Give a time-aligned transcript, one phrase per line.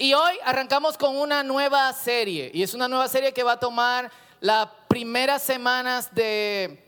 [0.00, 3.58] Y hoy arrancamos con una nueva serie, y es una nueva serie que va a
[3.58, 6.80] tomar las primeras semanas de,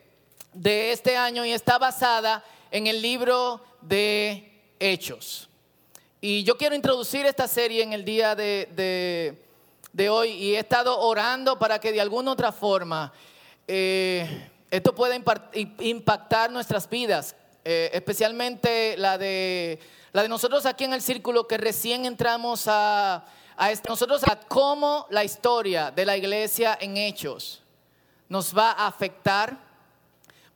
[0.52, 5.48] de este año y está basada en el libro de Hechos.
[6.20, 9.36] Y yo quiero introducir esta serie en el día de,
[9.92, 13.12] de, hoy y he estado orando para que de alguna otra forma
[13.66, 15.16] eh, esto pueda
[15.80, 19.78] impactar nuestras vidas, eh, especialmente la de
[20.12, 23.24] la de nosotros aquí en el círculo que recién entramos a,
[23.56, 27.62] a este, nosotros a cómo la historia de la iglesia en hechos
[28.28, 29.56] nos va a afectar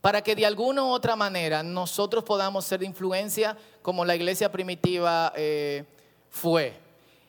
[0.01, 4.51] para que de alguna u otra manera nosotros podamos ser de influencia como la iglesia
[4.51, 5.85] primitiva eh,
[6.31, 6.79] fue.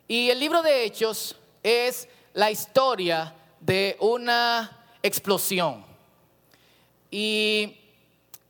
[0.08, 5.86] Y el libro de Hechos es la historia de una explosión.
[7.10, 7.78] Y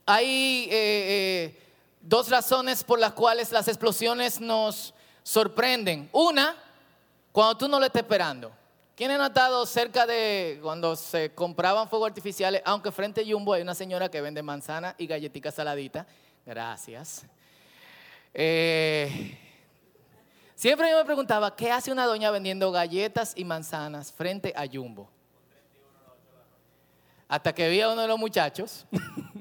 [0.06, 1.62] hay eh, eh,
[2.00, 6.08] dos razones por las cuales las explosiones nos sorprenden.
[6.12, 6.54] Una,
[7.32, 8.52] cuando tú no lo estás esperando.
[8.94, 12.62] ¿Quién ha notado cerca de cuando se compraban fuegos artificiales?
[12.64, 16.06] Aunque frente a Jumbo hay una señora que vende manzana y galletitas saladitas.
[16.46, 17.26] Gracias.
[18.32, 19.38] Eh,
[20.54, 25.10] siempre yo me preguntaba, ¿qué hace una doña vendiendo galletas y manzanas frente a Jumbo?
[27.28, 28.86] Hasta que vi a uno de los muchachos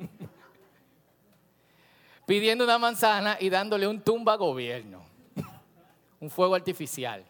[2.26, 5.06] pidiendo una manzana y dándole un tumba gobierno,
[6.20, 7.24] un fuego artificial.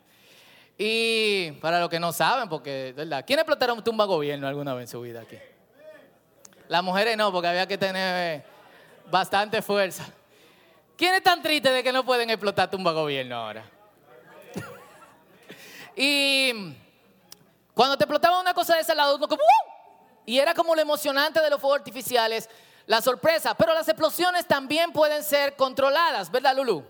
[0.78, 3.24] Y para los que no saben, porque, ¿verdad?
[3.26, 5.38] ¿Quién explotaron tumba gobierno alguna vez en su vida aquí?
[6.68, 8.44] Las mujeres no, porque había que tener
[9.10, 10.06] bastante fuerza.
[10.98, 13.64] ¿Quién es tan triste de que no pueden explotar tumba gobierno ahora?
[15.96, 16.74] y
[17.74, 19.72] cuando te explotaba una cosa de ese lado, uno como, ¡uh!
[20.26, 22.50] y era como lo emocionante de los fuegos artificiales,
[22.88, 23.56] la sorpresa.
[23.56, 26.84] Pero las explosiones también pueden ser controladas, ¿verdad, Lulu?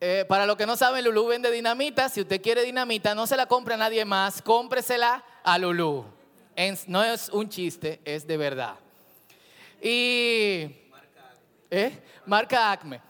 [0.00, 2.08] Eh, para los que no saben, Lulu vende dinamita.
[2.08, 6.04] Si usted quiere dinamita, no se la compre a nadie más, cómpresela a Lulu.
[6.88, 8.74] no es un chiste, es de verdad.
[9.80, 10.76] Y.
[11.70, 12.02] ¿eh?
[12.26, 13.00] Marca Acme.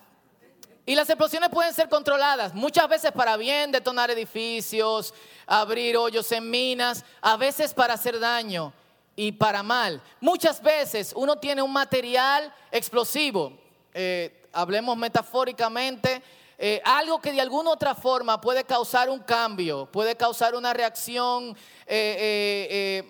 [0.86, 5.14] Y las explosiones pueden ser controladas, muchas veces para bien, detonar edificios,
[5.46, 8.70] abrir hoyos en minas, a veces para hacer daño
[9.16, 10.02] y para mal.
[10.20, 13.52] Muchas veces uno tiene un material explosivo,
[13.92, 16.22] eh, hablemos metafóricamente,
[16.56, 21.56] eh, algo que de alguna otra forma puede causar un cambio, puede causar una reacción
[21.86, 23.02] eh,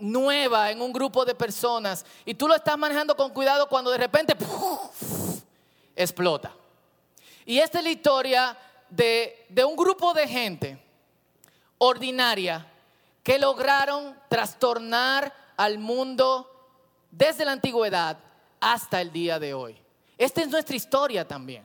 [0.00, 3.98] nueva en un grupo de personas y tú lo estás manejando con cuidado cuando de
[3.98, 4.34] repente
[5.94, 6.54] explota.
[7.44, 8.56] Y esta es la historia
[8.88, 10.82] de, de un grupo de gente
[11.78, 12.69] ordinaria
[13.30, 16.50] que lograron trastornar al mundo
[17.12, 18.18] desde la antigüedad
[18.58, 19.80] hasta el día de hoy.
[20.18, 21.64] Esta es nuestra historia también.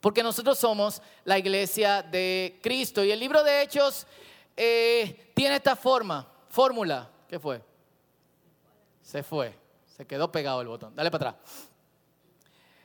[0.00, 3.02] Porque nosotros somos la iglesia de Cristo.
[3.02, 4.06] Y el libro de Hechos
[4.56, 7.10] eh, tiene esta forma, fórmula.
[7.28, 7.60] ¿Qué fue?
[9.02, 9.52] Se fue.
[9.96, 10.94] Se quedó pegado el botón.
[10.94, 11.68] Dale para atrás.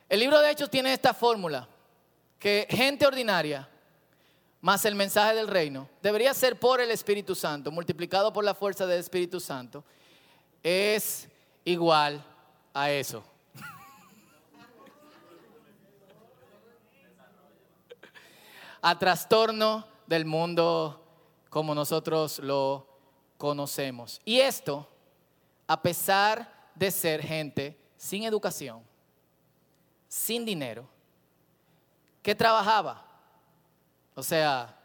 [0.09, 1.69] El libro de Hechos tiene esta fórmula.
[2.39, 3.69] Que gente ordinaria
[4.65, 8.87] más el mensaje del reino, debería ser por el Espíritu Santo, multiplicado por la fuerza
[8.87, 9.83] del Espíritu Santo,
[10.63, 11.27] es
[11.63, 12.25] igual
[12.73, 13.23] a eso.
[18.81, 20.99] a trastorno del mundo
[21.51, 22.87] como nosotros lo
[23.37, 24.19] conocemos.
[24.25, 24.89] Y esto,
[25.67, 28.81] a pesar de ser gente sin educación,
[30.07, 30.87] sin dinero,
[32.23, 33.04] que trabajaba
[34.15, 34.75] o sea,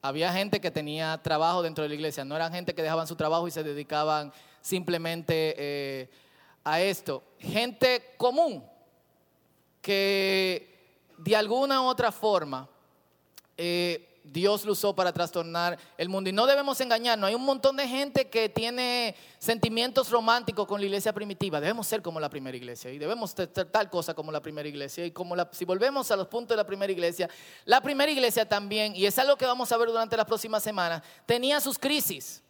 [0.00, 3.14] había gente que tenía trabajo dentro de la iglesia, no eran gente que dejaban su
[3.14, 6.10] trabajo y se dedicaban simplemente eh,
[6.64, 7.22] a esto.
[7.38, 8.64] Gente común
[9.80, 12.68] que de alguna u otra forma
[13.56, 16.30] eh, Dios lo usó para trastornar el mundo.
[16.30, 17.28] Y no debemos engañarnos.
[17.28, 21.60] Hay un montón de gente que tiene sentimientos románticos con la iglesia primitiva.
[21.60, 22.90] Debemos ser como la primera iglesia.
[22.90, 25.04] Y debemos ser tal cosa como la primera iglesia.
[25.04, 27.28] Y como si volvemos a los puntos de la primera iglesia,
[27.64, 31.02] la primera iglesia también, y es algo que vamos a ver durante las próximas semanas,
[31.26, 32.42] tenía sus crisis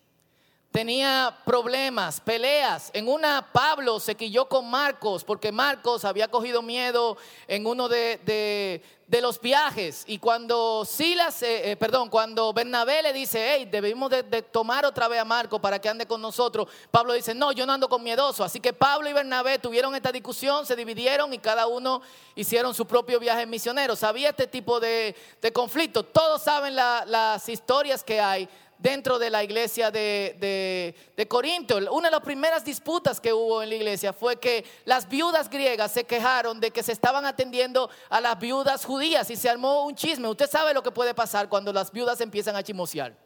[0.73, 2.91] tenía problemas, peleas.
[2.95, 7.17] En una Pablo se quilló con Marcos porque Marcos había cogido miedo
[7.47, 8.83] en uno de,
[9.21, 10.05] los viajes.
[10.07, 15.09] Y cuando Silas, eh, eh, perdón, cuando Bernabé le dice, hey, debemos de, tomar otra
[15.09, 18.03] vez a Marcos para que ande con nosotros, Pablo dice, no, yo no ando con
[18.03, 18.43] miedoso.
[18.45, 22.01] Así que Pablo y Bernabé tuvieron esta discusión, se dividieron y cada uno
[22.35, 23.97] hicieron su propio viaje misionero.
[23.97, 25.15] Sabía este tipo de,
[25.53, 26.05] conflicto.
[26.05, 28.49] Todos saben las historias que hay
[28.83, 31.79] dentro de la iglesia de, de, de, Corinto.
[31.93, 35.93] Una de las primeras disputas que hubo en la iglesia fue que las viudas griegas
[35.93, 39.95] se quejaron de que se estaban atendiendo a las viudas judías y se armó un
[39.95, 40.29] chisme.
[40.29, 43.17] Usted sabe lo que puede pasar cuando las viudas empiezan a chimosear.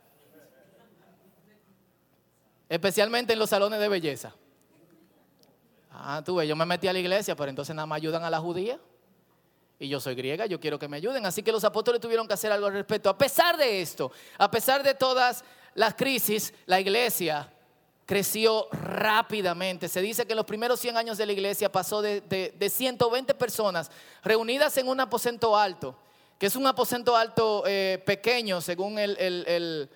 [2.68, 4.34] Especialmente en los salones de belleza.
[5.90, 8.28] Ah, tú ves, yo me metí a la iglesia, pero entonces nada más ayudan a
[8.28, 8.78] la judía.
[9.78, 11.26] Y yo soy griega, yo quiero que me ayuden.
[11.26, 13.10] Así que los apóstoles tuvieron que hacer algo al respecto.
[13.10, 15.44] A pesar de esto, a pesar de todas
[15.74, 17.52] las crisis, la iglesia
[18.06, 19.88] creció rápidamente.
[19.88, 23.34] Se dice que en los primeros 100 años de la iglesia pasó de, de, 120
[23.34, 23.90] personas
[24.22, 25.98] reunidas en un aposento alto,
[26.38, 29.90] que es un aposento alto eh, pequeño según el, el,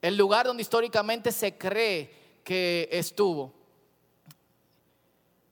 [0.00, 2.14] el lugar donde históricamente se cree
[2.44, 3.52] que estuvo.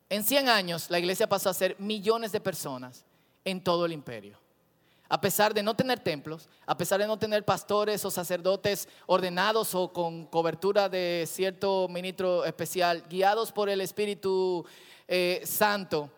[0.08, 3.05] En 100 años la iglesia pasó a ser millones de personas
[3.46, 4.36] en todo el imperio.
[5.08, 9.72] A pesar de no tener templos, a pesar de no tener pastores o sacerdotes ordenados
[9.74, 14.66] o con cobertura de cierto ministro especial, guiados por el Espíritu
[15.06, 16.10] eh, Santo,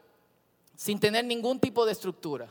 [0.75, 2.51] sin tener ningún tipo de estructura,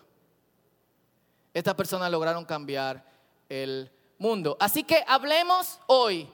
[1.56, 3.04] estas personas lograron cambiar
[3.50, 3.90] el
[4.20, 4.56] mundo.
[4.60, 6.30] Así que hablemos hoy,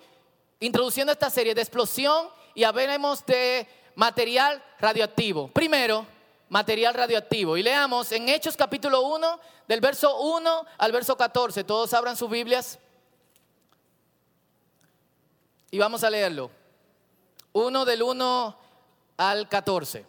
[0.59, 3.65] introduciendo esta serie de explosión y hablemos de
[3.95, 5.47] material radioactivo.
[5.47, 6.05] Primero,
[6.53, 7.57] material radioactivo.
[7.57, 11.63] Y leamos en Hechos capítulo 1, del verso 1 al verso 14.
[11.63, 12.77] Todos abran sus Biblias.
[15.71, 16.51] Y vamos a leerlo.
[17.53, 18.57] 1 del 1
[19.17, 20.05] al 14.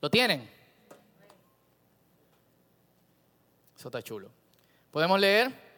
[0.00, 0.50] ¿Lo tienen?
[3.78, 4.28] Eso está chulo.
[4.90, 5.73] ¿Podemos leer?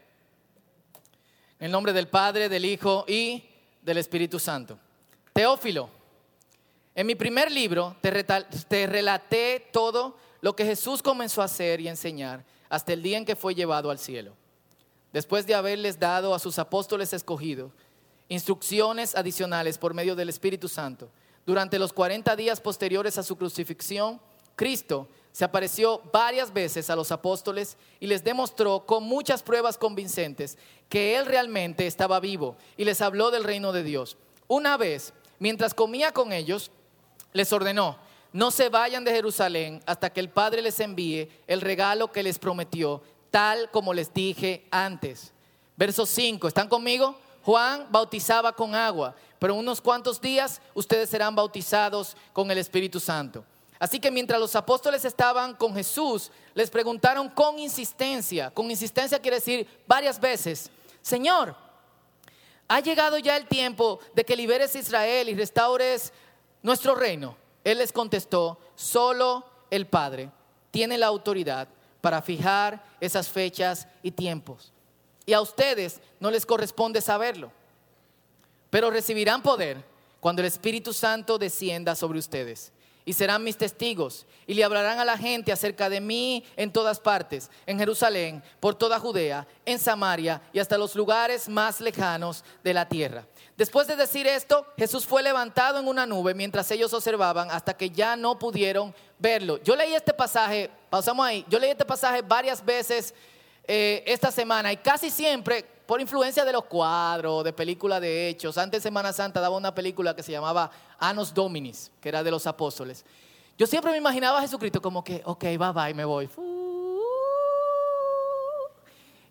[1.58, 3.44] En nombre del Padre, del Hijo y
[3.82, 4.78] del Espíritu Santo.
[5.32, 5.88] Teófilo,
[6.94, 8.24] en mi primer libro te,
[8.68, 13.24] te relaté todo lo que Jesús comenzó a hacer y enseñar hasta el día en
[13.24, 14.34] que fue llevado al cielo.
[15.12, 17.72] Después de haberles dado a sus apóstoles escogidos
[18.28, 21.08] instrucciones adicionales por medio del Espíritu Santo,
[21.46, 24.20] durante los 40 días posteriores a su crucifixión,
[24.56, 30.56] Cristo se apareció varias veces a los apóstoles y les demostró con muchas pruebas convincentes
[30.88, 34.16] que Él realmente estaba vivo y les habló del reino de Dios.
[34.48, 36.70] Una vez, mientras comía con ellos,
[37.34, 37.98] les ordenó,
[38.32, 42.38] no se vayan de Jerusalén hasta que el Padre les envíe el regalo que les
[42.38, 45.34] prometió, tal como les dije antes.
[45.76, 47.14] Verso 5, ¿están conmigo?
[47.42, 53.44] Juan bautizaba con agua, pero unos cuantos días ustedes serán bautizados con el Espíritu Santo.
[53.78, 59.36] Así que mientras los apóstoles estaban con Jesús, les preguntaron con insistencia, con insistencia quiere
[59.36, 60.70] decir varias veces,
[61.02, 61.54] Señor,
[62.68, 66.12] ¿ha llegado ya el tiempo de que liberes a Israel y restaures
[66.62, 67.36] nuestro reino?
[67.64, 70.30] Él les contestó, solo el Padre
[70.70, 71.68] tiene la autoridad
[72.00, 74.72] para fijar esas fechas y tiempos.
[75.26, 77.50] Y a ustedes no les corresponde saberlo,
[78.70, 79.84] pero recibirán poder
[80.20, 82.72] cuando el Espíritu Santo descienda sobre ustedes
[83.06, 86.98] y serán mis testigos y le hablarán a la gente acerca de mí en todas
[86.98, 92.74] partes, en Jerusalén, por toda Judea, en Samaria y hasta los lugares más lejanos de
[92.74, 93.24] la tierra.
[93.56, 97.90] Después de decir esto, Jesús fue levantado en una nube mientras ellos observaban hasta que
[97.90, 99.62] ya no pudieron verlo.
[99.62, 103.14] Yo leí este pasaje, pausamos ahí, yo leí este pasaje varias veces
[103.68, 108.58] eh, esta semana y casi siempre por influencia de los cuadros, de películas de hechos.
[108.58, 112.30] Antes de Semana Santa daba una película que se llamaba Anos Dominis, que era de
[112.30, 113.04] los apóstoles.
[113.56, 116.28] Yo siempre me imaginaba a Jesucristo como que, ok, bye bye, me voy.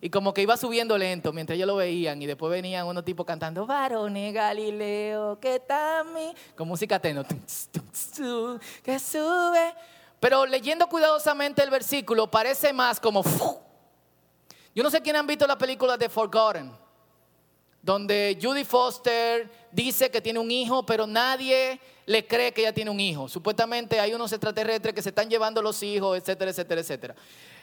[0.00, 3.24] Y como que iba subiendo lento mientras ellos lo veían y después venían unos tipos
[3.24, 5.62] cantando, varones Galileo, que
[6.14, 7.24] mi con música teno,
[8.82, 9.74] que sube.
[10.20, 13.22] Pero leyendo cuidadosamente el versículo parece más como,
[14.76, 16.70] yo no sé quién han visto la película de Forgotten,
[17.80, 22.90] donde Judy Foster dice que tiene un hijo, pero nadie le cree que ella tiene
[22.90, 23.26] un hijo.
[23.26, 27.14] Supuestamente hay unos extraterrestres que se están llevando los hijos, etcétera, etcétera, etcétera.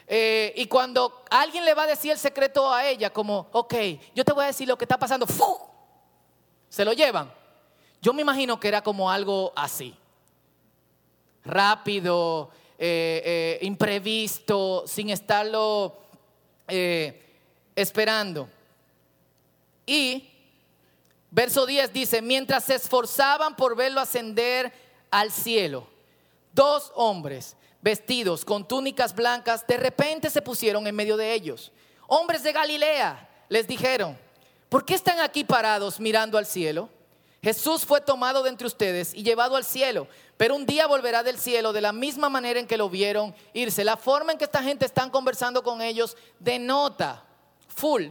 [0.08, 3.74] Eh, y cuando alguien le va a decir el secreto a ella, como, ok,
[4.12, 5.24] yo te voy a decir lo que está pasando,
[6.68, 7.32] se lo llevan.
[8.02, 9.94] Yo me imagino que era como algo así,
[11.44, 16.03] rápido, eh, eh, imprevisto, sin estarlo
[16.68, 17.22] eh,
[17.74, 18.48] esperando.
[19.86, 20.30] Y
[21.30, 24.72] verso 10 dice, mientras se esforzaban por verlo ascender
[25.10, 25.86] al cielo,
[26.52, 31.70] dos hombres vestidos con túnicas blancas de repente se pusieron en medio de ellos.
[32.06, 34.18] Hombres de Galilea, les dijeron,
[34.68, 36.88] ¿por qué están aquí parados mirando al cielo?
[37.44, 40.08] Jesús fue tomado de entre ustedes y llevado al cielo,
[40.38, 43.84] pero un día volverá del cielo de la misma manera en que lo vieron irse.
[43.84, 47.22] La forma en que esta gente están conversando con ellos denota
[47.68, 48.06] full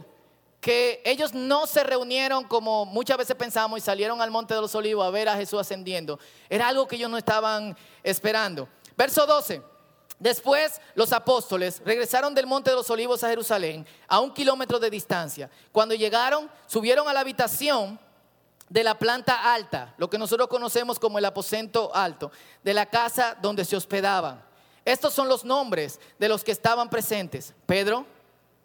[0.60, 4.72] que ellos no se reunieron como muchas veces pensamos y salieron al monte de los
[4.76, 6.20] olivos a ver a Jesús ascendiendo.
[6.48, 8.68] Era algo que ellos no estaban esperando.
[8.96, 9.60] Verso 12.
[10.20, 14.90] Después los apóstoles regresaron del monte de los olivos a Jerusalén a un kilómetro de
[14.90, 15.50] distancia.
[15.72, 17.98] Cuando llegaron, subieron a la habitación
[18.74, 22.32] de la planta alta, lo que nosotros conocemos como el aposento alto,
[22.64, 24.44] de la casa donde se hospedaban.
[24.84, 27.54] Estos son los nombres de los que estaban presentes.
[27.66, 28.04] Pedro,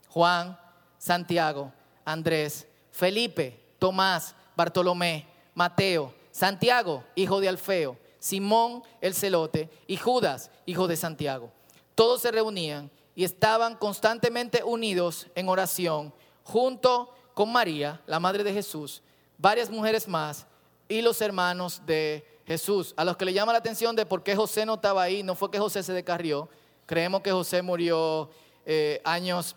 [0.08, 0.60] Juan,
[0.98, 1.72] Santiago,
[2.04, 10.88] Andrés, Felipe, Tomás, Bartolomé, Mateo, Santiago, hijo de Alfeo, Simón el celote y Judas, hijo
[10.88, 11.52] de Santiago.
[11.94, 16.12] Todos se reunían y estaban constantemente unidos en oración
[16.44, 19.04] junto con María, la madre de Jesús,
[19.40, 20.46] varias mujeres más
[20.88, 22.94] y los hermanos de Jesús.
[22.98, 25.34] A los que le llama la atención de por qué José no estaba ahí, no
[25.34, 26.50] fue que José se descarrió,
[26.86, 28.30] creemos que José murió
[28.66, 29.56] eh, años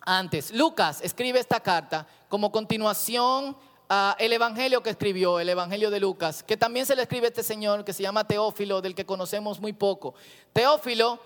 [0.00, 0.52] antes.
[0.52, 3.56] Lucas escribe esta carta como continuación
[3.88, 7.30] a el evangelio que escribió, el evangelio de Lucas, que también se le escribe a
[7.30, 10.14] este señor que se llama Teófilo, del que conocemos muy poco.
[10.52, 11.18] Teófilo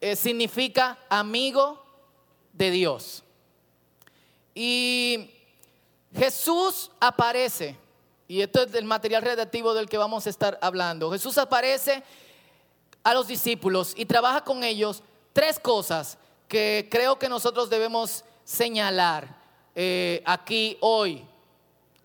[0.00, 1.84] eh, significa amigo
[2.52, 3.24] de Dios.
[4.54, 5.30] Y
[6.14, 7.76] Jesús aparece,
[8.28, 11.10] y esto es el material redactivo del que vamos a estar hablando.
[11.10, 12.02] Jesús aparece
[13.02, 15.02] a los discípulos y trabaja con ellos
[15.32, 19.42] tres cosas que creo que nosotros debemos señalar
[19.74, 21.26] eh, aquí hoy.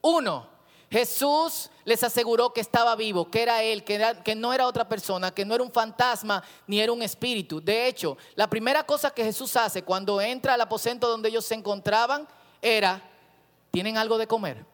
[0.02, 0.48] Uno,
[0.90, 5.34] Jesús les aseguró que estaba vivo, que era Él, que, que, no era otra persona,
[5.34, 7.62] que no era un fantasma ni era un espíritu.
[7.62, 11.56] De hecho, la primera cosa que Jesús hace cuando entra al aposento donde ellos se
[11.56, 12.26] encontraban
[12.62, 13.02] era,
[13.78, 14.66] ¿tienen algo de comer?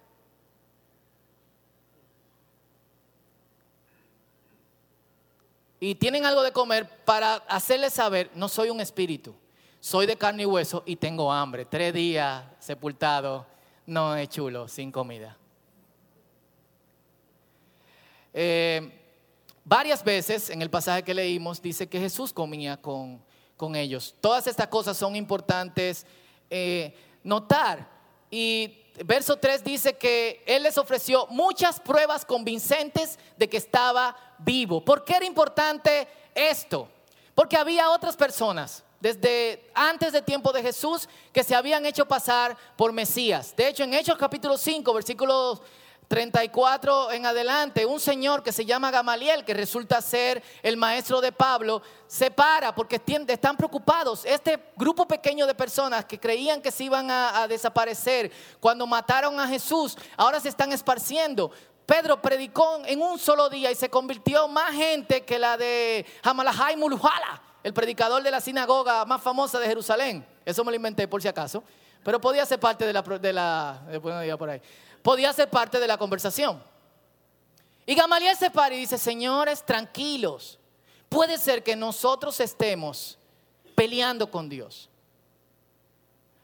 [5.82, 9.36] Y tienen algo de comer para hacerles saber, no soy un espíritu
[9.82, 11.66] soy de carne y hueso y tengo hambre.
[11.66, 13.46] Tres días sepultado,
[13.86, 15.38] no es chulo, sin comida.
[18.34, 18.90] Eh,
[19.66, 23.22] varias veces en el pasaje que leímos dice que Jesús comía con,
[23.58, 24.16] con ellos.
[24.22, 26.06] Todas estas cosas son importantes
[26.50, 27.92] eh, notar.
[28.32, 34.84] Y verso 3 dice que Él les ofreció muchas pruebas convincentes de que estaba vivo.
[34.84, 36.88] ¿Por qué era importante esto?
[37.34, 42.56] Porque había otras personas desde antes del tiempo de Jesús que se habían hecho pasar
[42.78, 43.54] por Mesías.
[43.56, 45.62] De hecho, en Hechos capítulo 5, versículos
[46.08, 51.32] 34 en adelante, un señor que se llama Gamaliel, que resulta ser el maestro de
[51.32, 54.26] Pablo, se para porque están preocupados.
[54.26, 59.48] Este grupo pequeño de personas que creían que se iban a, desaparecer cuando mataron a
[59.48, 61.52] Jesús, ahora se están esparciendo.
[61.86, 66.78] Pedro predicó en un solo día y se convirtió más gente que la de Hamalahai
[66.78, 70.26] Mulujala el predicador de la sinagoga más famosa de Jerusalén.
[70.46, 71.64] Eso me lo inventé por si acaso.
[72.04, 73.82] Pero podía ser parte de la, de la
[74.38, 74.62] por ahí.
[75.04, 76.64] Podía ser parte de la conversación.
[77.86, 80.58] Y Gamaliel se para y dice, señores, tranquilos.
[81.10, 83.20] Puede ser que nosotros estemos
[83.76, 84.90] peleando con Dios.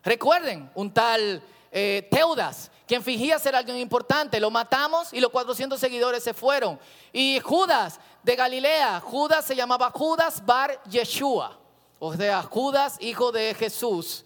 [0.03, 5.79] Recuerden, un tal eh, Teudas, quien fingía ser alguien importante, lo matamos y los 400
[5.79, 6.79] seguidores se fueron.
[7.11, 8.99] Y Judas, de Galilea.
[8.99, 11.57] Judas se llamaba Judas Bar Yeshua,
[11.99, 14.25] o sea, Judas, hijo de Jesús.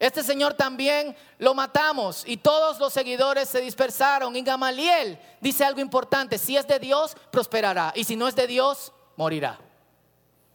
[0.00, 4.34] Este señor también lo matamos y todos los seguidores se dispersaron.
[4.34, 7.92] Y Gamaliel dice algo importante, si es de Dios, prosperará.
[7.94, 9.58] Y si no es de Dios, morirá.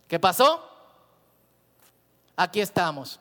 [0.08, 0.68] ¿Qué pasó?
[2.36, 3.20] Aquí estamos.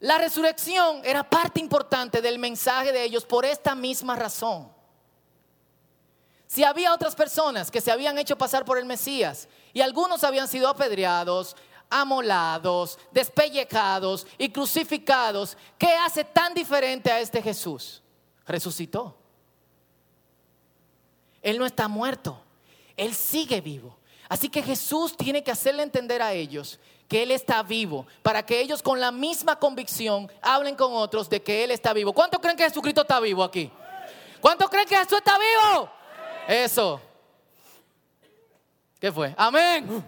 [0.00, 4.68] La resurrección era parte importante del mensaje de ellos por esta misma razón.
[6.48, 10.48] Si había otras personas que se habían hecho pasar por el Mesías y algunos habían
[10.48, 11.54] sido apedreados,
[11.90, 18.02] amolados, despellejados y crucificados, ¿qué hace tan diferente a este Jesús?
[18.46, 19.16] Resucitó.
[21.42, 22.40] Él no está muerto,
[22.96, 23.96] Él sigue vivo.
[24.28, 26.78] Así que Jesús tiene que hacerle entender a ellos
[27.08, 31.42] que Él está vivo, para que ellos con la misma convicción hablen con otros de
[31.42, 32.12] que Él está vivo.
[32.12, 33.68] ¿Cuántos creen que Jesucristo está vivo aquí?
[34.40, 35.90] ¿Cuántos creen que Jesús está vivo?
[36.46, 37.00] Eso.
[39.00, 39.34] ¿Qué fue?
[39.36, 40.04] Amén.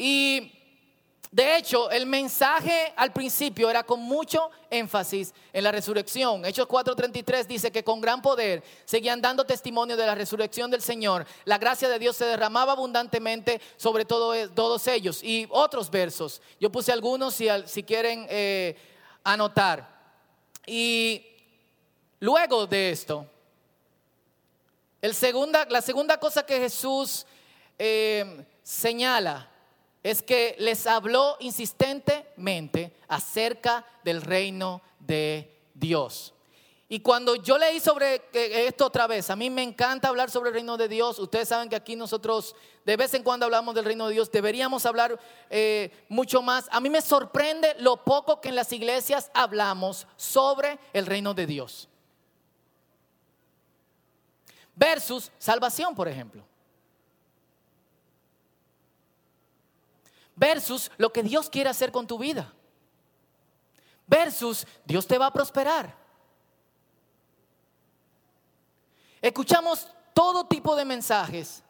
[0.00, 0.52] Y
[1.30, 6.44] de hecho, el mensaje al principio era con mucho énfasis en la resurrección.
[6.44, 11.26] Hechos 4:33 dice que con gran poder seguían dando testimonio de la resurrección del Señor.
[11.44, 15.22] La gracia de Dios se derramaba abundantemente sobre todos ellos.
[15.22, 16.40] Y otros versos.
[16.58, 18.76] Yo puse algunos si, quieren eh,
[19.22, 20.00] anotar.
[20.66, 21.26] Y
[22.20, 23.26] Luego de esto,
[25.00, 27.24] la segunda cosa que Jesús
[27.78, 29.48] eh, señala
[30.02, 36.34] es que les habló insistentemente acerca del reino de Dios.
[36.88, 40.54] Y cuando yo leí sobre esto otra vez, a mí me encanta hablar sobre el
[40.54, 41.20] reino de Dios.
[41.20, 44.32] Ustedes saben que aquí nosotros de vez en cuando hablamos del reino de Dios.
[44.32, 45.18] Deberíamos hablar
[45.50, 46.66] eh, mucho más.
[46.72, 51.46] A mí me sorprende lo poco que en las iglesias hablamos sobre el reino de
[51.46, 51.88] Dios.
[54.74, 56.49] Versus salvación, por ejemplo.
[60.40, 62.50] Versus lo que Dios quiere hacer con tu vida.
[64.06, 65.94] Versus Dios te va a prosperar.
[69.20, 71.62] Escuchamos todo tipo de mensajes.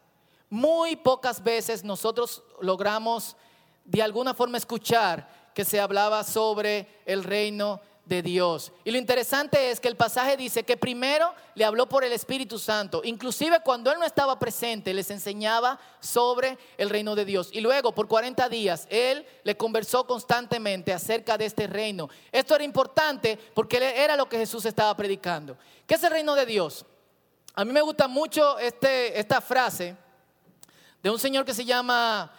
[0.49, 3.35] Muy pocas veces nosotros logramos
[3.83, 8.71] de alguna forma escuchar que se hablaba sobre el reino de Dios.
[8.83, 12.57] Y lo interesante es que el pasaje dice que primero le habló por el Espíritu
[12.57, 13.01] Santo.
[13.03, 17.49] Inclusive cuando él no estaba presente, les enseñaba sobre el reino de Dios.
[17.51, 22.09] Y luego por 40 días él le conversó constantemente acerca de este reino.
[22.31, 25.57] Esto era importante porque era lo que Jesús estaba predicando.
[25.85, 26.85] ¿Qué es el reino de Dios?
[27.53, 29.95] A mí me gusta mucho este, esta frase
[31.03, 32.31] de un señor que se llama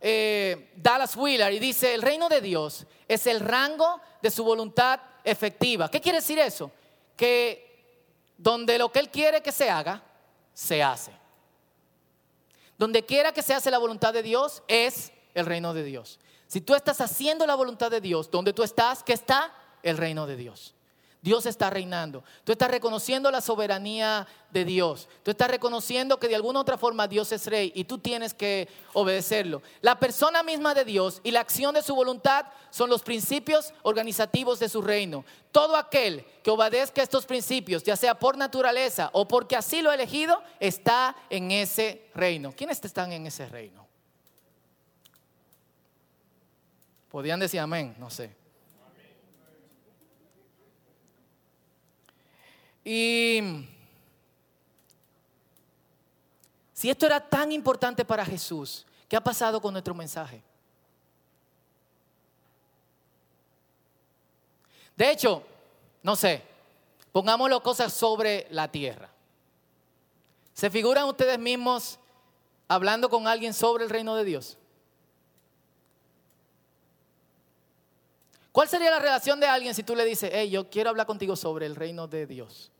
[0.00, 4.98] eh, Dallas Wheeler y dice, el reino de Dios es el rango de su voluntad
[5.22, 5.88] efectiva.
[5.88, 6.72] ¿Qué quiere decir eso?
[7.16, 10.02] Que donde lo que Él quiere que se haga,
[10.52, 11.12] se hace.
[12.76, 16.18] Donde quiera que se hace la voluntad de Dios, es el reino de Dios.
[16.48, 19.54] Si tú estás haciendo la voluntad de Dios, donde tú estás, ¿qué está?
[19.82, 20.74] El reino de Dios.
[21.26, 22.22] Dios está reinando.
[22.44, 25.08] Tú estás reconociendo la soberanía de Dios.
[25.24, 28.68] Tú estás reconociendo que de alguna otra forma Dios es rey y tú tienes que
[28.92, 29.60] obedecerlo.
[29.80, 34.60] La persona misma de Dios y la acción de su voluntad son los principios organizativos
[34.60, 35.24] de su reino.
[35.50, 39.96] Todo aquel que obedezca estos principios, ya sea por naturaleza o porque así lo ha
[39.96, 42.54] elegido, está en ese reino.
[42.56, 43.84] ¿Quiénes están en ese reino?
[47.08, 48.45] Podían decir amén, no sé.
[52.88, 53.40] Y
[56.72, 60.40] si esto era tan importante para Jesús, ¿qué ha pasado con nuestro mensaje?
[64.96, 65.42] De hecho,
[66.00, 66.44] no sé,
[67.10, 69.10] pongámoslo cosas sobre la tierra.
[70.54, 71.98] ¿Se figuran ustedes mismos
[72.68, 74.56] hablando con alguien sobre el reino de Dios?
[78.52, 81.34] ¿Cuál sería la relación de alguien si tú le dices, hey, yo quiero hablar contigo
[81.34, 82.70] sobre el reino de Dios?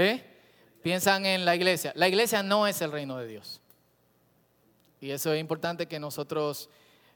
[0.00, 0.22] ¿Eh?
[0.80, 1.92] Piensan en la iglesia.
[1.96, 3.60] La iglesia no es el reino de Dios.
[5.00, 6.70] Y eso es importante que nosotros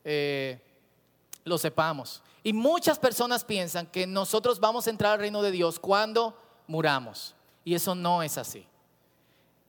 [0.05, 0.61] eh,
[1.45, 2.25] lo sepamos.
[2.42, 7.37] Y muchas personas piensan que nosotros vamos a entrar al reino de Dios cuando muramos.
[7.64, 8.66] Y eso no es así.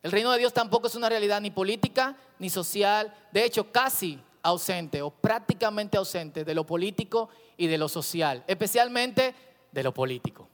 [0.01, 3.13] El reino de Dios tampoco es una realidad ni política ni social.
[3.31, 8.43] De hecho, casi ausente o prácticamente ausente de lo político y de lo social.
[8.47, 9.35] Especialmente
[9.71, 10.49] de lo político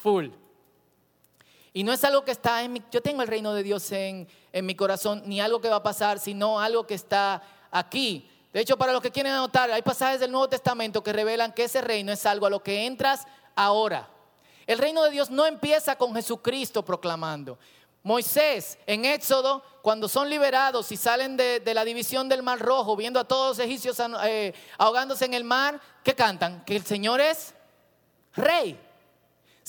[0.00, 0.28] full.
[1.72, 4.26] Y no es algo que está en mi, yo tengo el reino de Dios en,
[4.52, 8.28] en mi corazón, ni algo que va a pasar, sino algo que está aquí.
[8.52, 11.64] De hecho, para los que quieren anotar, hay pasajes del Nuevo Testamento que revelan que
[11.64, 14.08] ese reino es algo a lo que entras ahora.
[14.66, 17.58] El reino de Dios no empieza con Jesucristo proclamando.
[18.02, 23.20] Moisés en Éxodo, cuando son liberados y salen de, la división del Mar Rojo, viendo
[23.20, 26.64] a todos los egipcios eh, ahogándose en el mar, ¿qué cantan?
[26.64, 27.54] Que el Señor es
[28.34, 28.78] rey.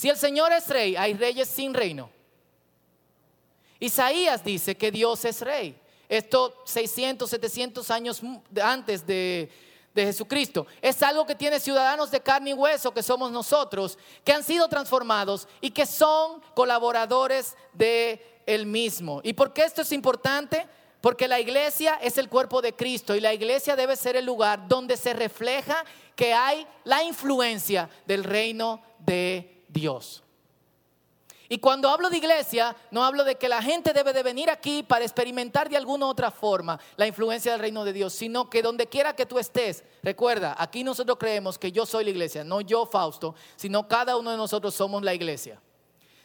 [0.02, 2.10] Si el Señor es rey, hay reyes sin reino.
[3.78, 5.78] Isaías dice que Dios es rey.
[6.08, 8.20] Esto 600, 700 años
[8.60, 9.48] antes de,
[9.94, 10.66] Jesucristo.
[10.80, 14.66] Es algo que tiene ciudadanos de carne y hueso, que somos nosotros, que han sido
[14.66, 19.20] transformados y que son colaboradores de Él mismo.
[19.22, 20.66] ¿Y por qué esto es importante?
[21.00, 24.66] Porque la iglesia es el cuerpo de Cristo y la iglesia debe ser el lugar
[24.66, 25.84] donde se refleja
[26.16, 30.22] que hay la influencia del reino de Dios.
[31.48, 34.82] Y cuando hablo de iglesia, no hablo de que la gente debe de venir aquí
[34.82, 38.86] para experimentar de alguna otra forma la influencia del reino de Dios, sino que donde
[38.86, 42.86] quiera que tú estés, recuerda, aquí nosotros creemos que yo soy la iglesia, no yo
[42.86, 45.60] Fausto, sino cada uno de nosotros somos la iglesia.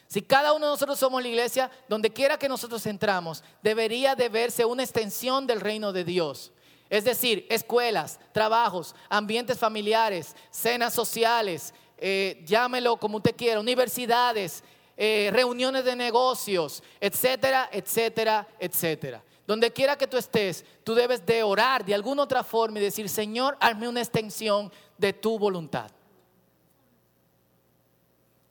[0.06, 4.30] Si cada uno de nosotros somos la iglesia, donde quiera que nosotros entramos, debería de
[4.30, 6.52] verse una extensión del reino de Dios.
[6.88, 14.62] Es decir, escuelas, trabajos, ambientes familiares, cenas sociales, eh, llámelo como usted quiera, universidades,
[14.96, 19.22] eh, reuniones de negocios, etcétera, etcétera, etcétera.
[19.46, 23.08] donde quiera que tú estés, tú debes de orar de alguna otra forma y decir,
[23.08, 25.90] Señor, hazme una extensión de tu voluntad.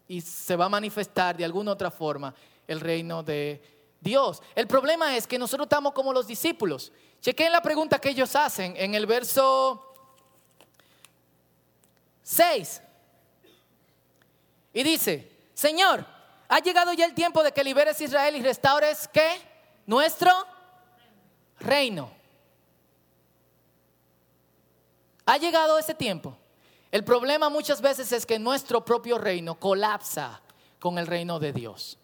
[0.07, 2.33] Y se va a manifestar de alguna otra forma
[2.67, 3.62] el reino de
[4.01, 4.41] Dios.
[4.55, 6.91] El problema es que nosotros estamos como los discípulos.
[7.21, 9.93] Chequen la pregunta que ellos hacen en el verso
[12.23, 12.81] 6.
[14.77, 16.05] Y dice, Señor,
[16.47, 19.27] ha llegado ya el tiempo de que liberes Israel y restaures qué?
[19.87, 20.31] Nuestro
[21.59, 22.11] reino.
[25.25, 26.37] Ha llegado ese tiempo.
[26.91, 30.43] El problema muchas veces es que nuestro propio reino colapsa
[30.77, 31.97] con el reino de Dios.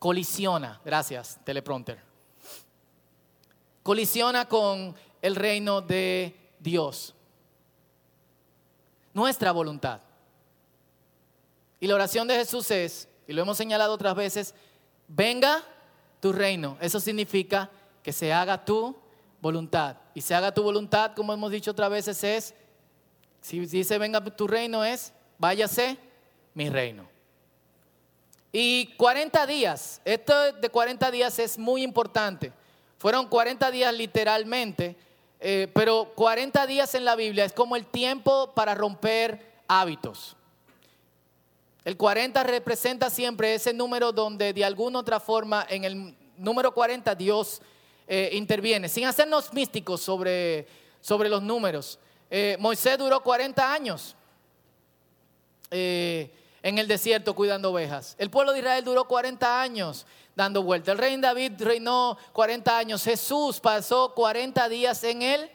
[0.00, 2.02] Colisiona, gracias, teleprompter.
[3.84, 4.92] Colisiona con
[5.22, 7.14] el reino de Dios.
[9.14, 10.00] Nuestra voluntad.
[11.86, 14.56] Y la oración de Jesús es, y lo hemos señalado otras veces,
[15.06, 15.62] venga
[16.18, 16.76] tu reino.
[16.80, 17.70] Eso significa
[18.02, 18.96] que se haga tu
[19.40, 19.96] voluntad.
[20.12, 22.54] Y se haga tu voluntad, como hemos dicho otras veces, es,
[23.40, 25.96] si dice venga tu reino, es, váyase
[26.54, 27.08] mi reino.
[28.50, 32.52] Y 40 días, esto de 40 días es muy importante.
[32.98, 34.96] Fueron 40 días literalmente,
[35.38, 40.36] eh, pero 40 días en la Biblia es como el tiempo para romper hábitos.
[41.86, 47.14] El 40 representa siempre ese número donde de alguna otra forma en el número 40
[47.14, 47.62] Dios
[48.08, 50.66] eh, interviene, sin hacernos místicos sobre,
[51.00, 52.00] sobre los números.
[52.28, 54.16] Eh, Moisés duró 40 años
[55.70, 56.28] eh,
[56.60, 58.16] en el desierto cuidando ovejas.
[58.18, 60.90] El pueblo de Israel duró 40 años dando vuelta.
[60.90, 63.04] El rey David reinó 40 años.
[63.04, 65.48] Jesús pasó 40 días en el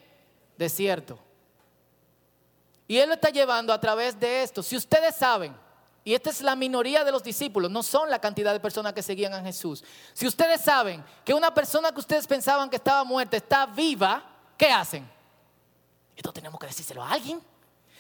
[0.57, 1.19] desierto.
[2.87, 4.63] Y Él lo está llevando a través de esto.
[4.63, 5.53] Si ustedes saben,
[6.03, 9.03] y esta es la minoría de los discípulos, no son la cantidad de personas que
[9.03, 9.83] seguían a Jesús.
[10.13, 14.23] Si ustedes saben que una persona que ustedes pensaban que estaba muerta está viva,
[14.57, 15.07] ¿qué hacen?
[16.15, 17.39] Esto tenemos que decírselo a alguien.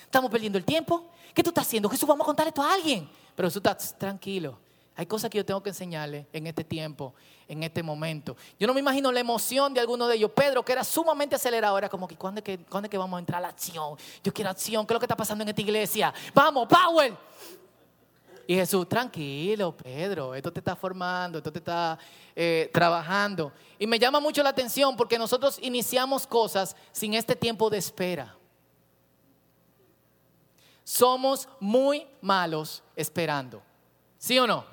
[0.03, 1.09] Estamos perdiendo el tiempo.
[1.33, 1.89] ¿Qué tú estás haciendo?
[1.89, 3.09] Jesús, vamos a contarle esto a alguien.
[3.35, 4.59] Pero Jesús está tranquilo.
[4.95, 7.13] Hay cosas que yo tengo que enseñarle en este tiempo,
[7.47, 8.35] en este momento.
[8.59, 10.31] Yo no me imagino la emoción de alguno de ellos.
[10.31, 13.19] Pedro, que era sumamente acelerado, era como que ¿cuándo es que, ¿cuándo es vamos a
[13.19, 13.95] entrar a la acción?
[14.23, 14.85] Yo quiero acción.
[14.85, 16.13] ¿Qué es lo que está pasando en esta iglesia?
[16.33, 17.17] Vamos, Power.
[18.51, 21.97] Y Jesús, tranquilo, Pedro, esto te está formando, esto te está
[22.35, 23.53] eh, trabajando.
[23.79, 28.35] Y me llama mucho la atención porque nosotros iniciamos cosas sin este tiempo de espera.
[30.83, 33.63] Somos muy malos esperando.
[34.17, 34.65] ¿Sí o no?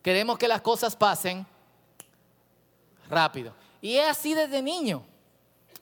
[0.00, 1.44] Queremos que las cosas pasen
[3.08, 3.56] rápido.
[3.80, 5.04] Y es así desde niño.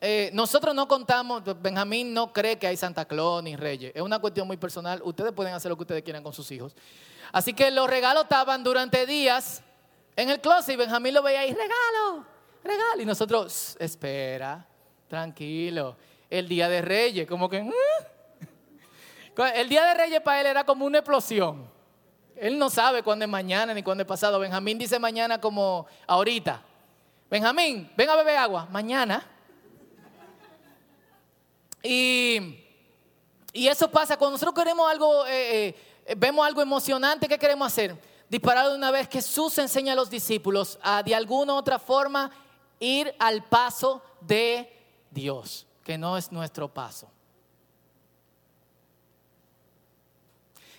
[0.03, 3.93] Eh, nosotros no contamos, Benjamín no cree que hay Santa Claus ni Reyes.
[3.95, 5.03] Es una cuestión muy personal.
[5.05, 6.75] Ustedes pueden hacer lo que ustedes quieran con sus hijos.
[7.33, 9.63] Así que los regalos estaban durante días
[10.17, 12.25] en el closet y Benjamín lo veía ahí, regalo,
[12.65, 13.03] regalo.
[13.03, 14.67] Y nosotros, espera,
[15.07, 15.97] tranquilo.
[16.31, 17.63] El día de Reyes, como que...
[17.63, 17.73] Mm".
[19.55, 21.71] El día de Reyes para él era como una explosión.
[22.37, 24.39] Él no sabe cuándo es mañana ni cuándo es pasado.
[24.39, 26.63] Benjamín dice mañana como ahorita.
[27.31, 28.67] Benjamín, ven a beber agua.
[28.71, 29.27] Mañana.
[31.83, 32.67] Y,
[33.53, 35.75] eso pasa cuando nosotros queremos algo, eh,
[36.07, 38.01] eh, vemos algo emocionante, ¿qué queremos hacer?
[38.29, 39.09] Disparar de una vez.
[39.11, 42.31] Jesús enseña a los discípulos a de alguna u otra forma
[42.79, 44.71] ir al paso de
[45.11, 47.11] Dios, que no es nuestro paso.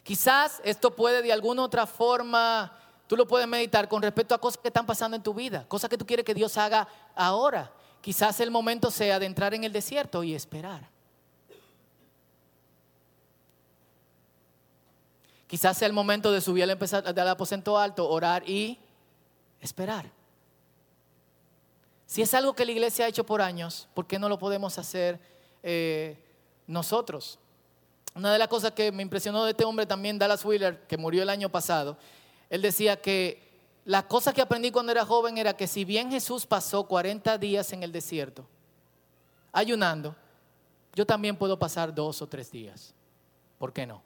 [0.03, 4.39] Quizás esto puede de alguna u otra forma, tú lo puedes meditar con respecto a
[4.39, 7.71] cosas que están pasando en tu vida, cosas que tú quieres que Dios haga ahora.
[8.01, 10.89] Quizás el momento sea de entrar en el desierto y esperar.
[15.47, 18.79] Quizás sea el momento de subir al, aposento alto, orar y
[19.59, 20.09] esperar.
[22.07, 24.77] Si es algo que la iglesia ha hecho por años, ¿por qué no lo podemos
[24.77, 25.19] hacer
[25.61, 26.17] eh,
[26.67, 27.37] nosotros?
[28.15, 31.21] Una de las cosas que me impresionó de este hombre también, Dallas Wheeler, que murió
[31.21, 31.97] el año pasado,
[32.49, 33.50] él decía que
[33.85, 37.73] la cosa que aprendí cuando era joven era que si bien Jesús pasó 40 días
[37.73, 38.45] en el desierto,
[39.51, 40.15] ayunando,
[40.93, 42.93] yo también puedo pasar dos o tres días.
[43.57, 44.01] ¿Por qué no?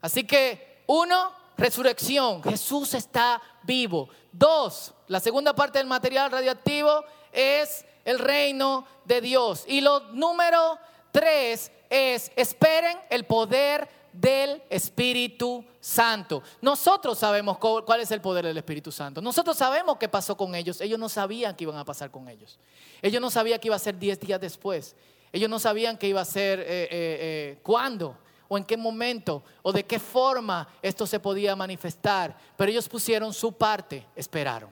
[0.00, 2.42] Así que, uno, resurrección.
[2.42, 4.08] Jesús está vivo.
[4.32, 9.64] Dos, la segunda parte del material radioactivo es el reino de Dios.
[9.66, 10.78] Y lo número
[11.10, 16.42] tres es, esperen el poder del Espíritu Santo.
[16.60, 19.20] Nosotros sabemos cuál es el poder del Espíritu Santo.
[19.20, 20.80] Nosotros sabemos qué pasó con ellos.
[20.80, 22.58] Ellos no sabían qué iban a pasar con ellos.
[23.02, 24.94] Ellos no sabían que iba a ser diez días después.
[25.32, 29.42] Ellos no sabían qué iba a ser, eh, eh, eh, cuándo o en qué momento
[29.62, 34.70] o de qué forma esto se podía manifestar, pero ellos pusieron su parte, esperaron.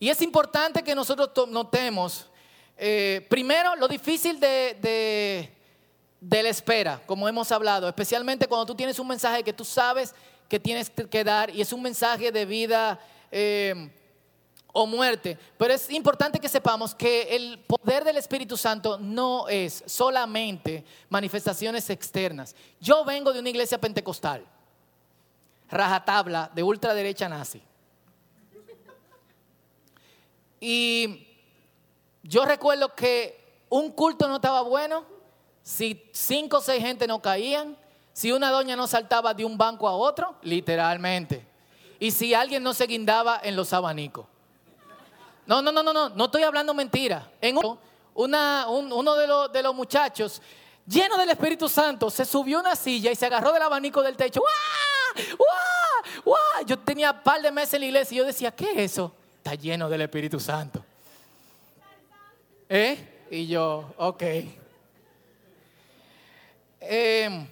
[0.00, 2.26] Y es importante que nosotros notemos,
[2.84, 5.48] eh, primero, lo difícil de,
[6.20, 10.12] la espera, como hemos hablado, especialmente cuando tú tienes un mensaje que tú sabes
[10.48, 12.98] que tienes que dar y es un mensaje de vida.
[13.30, 13.88] Eh,
[14.74, 15.38] o muerte.
[15.58, 21.90] Pero es importante que sepamos que el poder del Espíritu Santo no es solamente manifestaciones
[21.90, 22.56] externas.
[22.80, 24.46] Yo vengo de una iglesia pentecostal,
[25.68, 27.62] rajatabla de ultraderecha nazi.
[30.58, 31.31] Y
[32.22, 35.04] yo recuerdo que un culto no estaba bueno
[35.62, 37.76] si cinco o seis gente no caían,
[38.12, 41.46] si una doña no saltaba de un banco a otro, literalmente.
[41.98, 44.26] Y si alguien no se guindaba en los abanicos.
[45.46, 47.30] No, no, no, no, no, no estoy hablando mentira.
[47.40, 47.58] En
[48.14, 50.42] una, uno de los, de los muchachos,
[50.86, 54.16] lleno del Espíritu Santo, se subió a una silla y se agarró del abanico del
[54.16, 54.40] techo.
[54.40, 55.24] ¡Wah!
[56.24, 56.62] ¡Wah!
[56.66, 59.14] Yo tenía un par de meses en la iglesia y yo decía, ¿qué es eso?
[59.36, 60.84] Está lleno del Espíritu Santo.
[62.74, 63.26] ¿Eh?
[63.30, 64.22] Y yo, ok.
[66.80, 67.46] Em,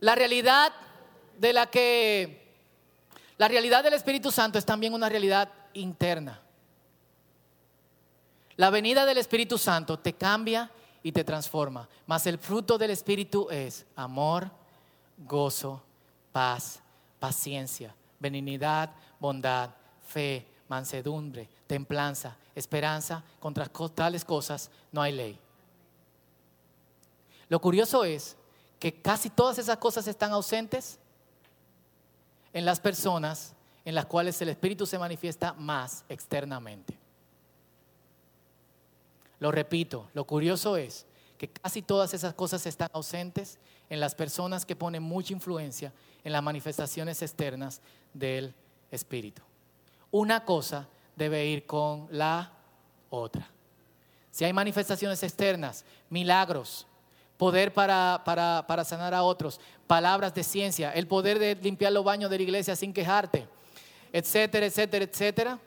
[0.00, 0.72] la realidad
[1.38, 2.56] de la que
[3.38, 6.40] la realidad del Espíritu Santo es también una realidad interna.
[8.56, 10.72] La venida del Espíritu Santo te cambia
[11.04, 14.50] y te transforma, mas el fruto del Espíritu es amor,
[15.16, 15.80] gozo,
[16.32, 16.80] paz,
[17.20, 19.70] paciencia, benignidad, bondad,
[20.04, 23.22] fe, mansedumbre, templanza, esperanza.
[23.40, 25.38] Contra tales cosas no hay ley.
[27.50, 28.38] Lo curioso es
[28.78, 30.98] que casi todas esas cosas están ausentes
[32.54, 33.52] en las personas
[33.84, 36.96] en las cuales el Espíritu se manifiesta más externamente.
[39.40, 41.04] Lo repito, lo curioso es
[41.36, 43.58] que casi todas esas cosas están ausentes
[43.90, 45.92] en las personas que ponen mucha influencia
[46.24, 47.82] en las manifestaciones externas
[48.14, 48.54] del
[48.90, 49.42] Espíritu.
[50.12, 52.52] Una cosa debe ir con la
[53.10, 53.48] otra.
[54.30, 56.86] Si hay manifestaciones externas, milagros,
[57.36, 62.04] poder para, para, para sanar a otros, palabras de ciencia, el poder de limpiar los
[62.04, 63.48] baños de la iglesia sin quejarte,
[64.12, 65.58] etcétera, etcétera, etcétera,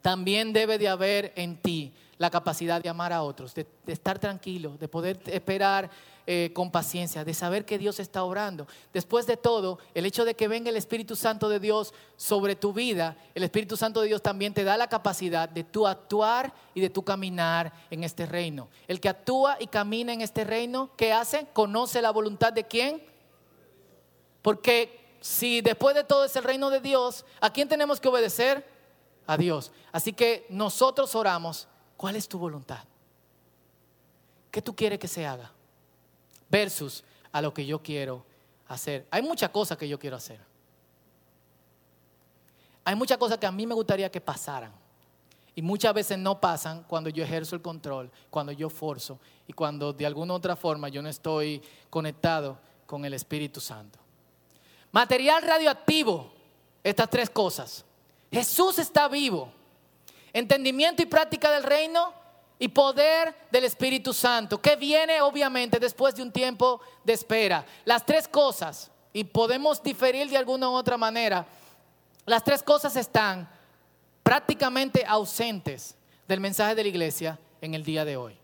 [0.00, 4.76] también debe de haber en ti la capacidad de amar a otros, de, estar tranquilo,
[4.78, 5.90] de poder esperar
[6.26, 8.66] eh, con paciencia, de saber que Dios está obrando.
[8.92, 12.72] Después de todo, el hecho de que venga el Espíritu Santo de Dios sobre tu
[12.72, 16.80] vida, el Espíritu Santo de Dios también te da la capacidad de tú actuar y
[16.80, 18.68] de tú caminar en este reino.
[18.88, 21.46] El que actúa y camina en este reino, ¿qué hace?
[21.52, 23.02] Conoce la voluntad de quién.
[24.40, 28.66] Porque si después de todo es el reino de Dios, ¿a quién tenemos que obedecer?
[29.26, 29.72] A Dios.
[29.92, 32.84] Así que nosotros oramos, ¿cuál es tu voluntad?
[34.50, 35.50] ¿Qué tú quieres que se haga?
[36.48, 38.24] Versus a lo que yo quiero
[38.68, 39.06] hacer.
[39.10, 40.40] Hay muchas cosas que yo quiero hacer.
[42.84, 44.72] Hay muchas cosas que a mí me gustaría que pasaran.
[45.54, 49.92] Y muchas veces no pasan cuando yo ejerzo el control, cuando yo forzo y cuando
[49.92, 53.98] de alguna otra forma yo no estoy conectado con el Espíritu Santo.
[54.92, 56.30] Material radioactivo,
[56.84, 57.84] estas tres cosas.
[58.30, 59.50] Jesús está vivo.
[60.36, 62.12] Entendimiento y práctica del reino
[62.58, 67.64] y poder del Espíritu Santo, que viene obviamente después de un tiempo de espera.
[67.86, 71.46] Las tres cosas, y podemos diferir de alguna u otra manera,
[72.26, 73.48] las tres cosas están
[74.22, 75.96] prácticamente ausentes
[76.28, 78.38] del mensaje de la iglesia en el día de hoy.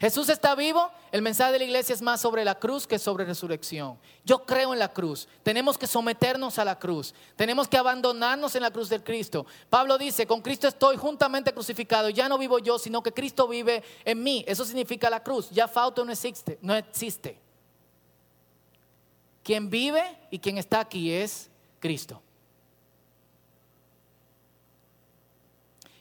[0.00, 3.26] Jesús está vivo, el mensaje de la iglesia es más sobre la cruz que sobre
[3.26, 3.98] resurrección.
[4.24, 8.62] Yo creo en la cruz, tenemos que someternos a la cruz, tenemos que abandonarnos en
[8.62, 9.44] la cruz del Cristo.
[9.68, 13.82] Pablo dice, con Cristo estoy juntamente crucificado, ya no vivo yo, sino que Cristo vive
[14.06, 14.42] en mí.
[14.48, 17.38] Eso significa la cruz, ya falta no existe, no existe.
[19.44, 22.22] Quien vive y quien está aquí es Cristo.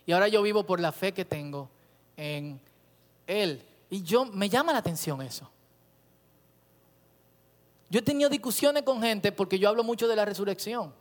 [0.06, 1.70] Y ahora yo vivo por la fe que tengo
[2.16, 2.62] en
[3.28, 3.66] Él.
[3.90, 5.50] Y yo me llama la atención eso.
[7.90, 10.94] Yo he tenido discusiones con gente porque yo hablo mucho de la resurrección.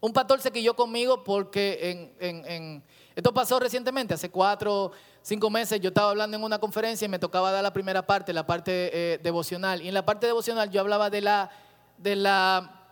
[0.00, 2.82] Un pastor se quilló conmigo porque en,
[3.14, 4.92] esto pasó recientemente, hace cuatro,
[5.22, 8.32] cinco meses, yo estaba hablando en una conferencia y me tocaba dar la primera parte,
[8.32, 9.82] la parte eh, devocional.
[9.82, 11.50] Y en la parte devocional yo hablaba de la,
[11.98, 12.84] de la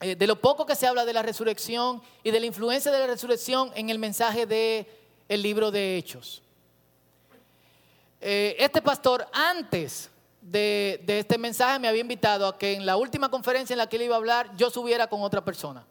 [0.00, 2.98] eh, de lo poco que se habla de la resurrección y de la influencia de
[2.98, 4.86] la resurrección en el mensaje del
[5.28, 6.42] el libro de Hechos.
[8.20, 13.28] Eh, este pastor antes de, este mensaje me había invitado a que en la última
[13.28, 15.84] conferencia en la que él iba a hablar yo subiera con otra persona.